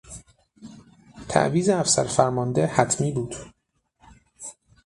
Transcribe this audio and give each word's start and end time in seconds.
تعویض 1.29 1.69
افسر 1.69 2.03
فرمانده 2.03 2.67
حتمی 2.67 3.11
بود. 3.11 3.35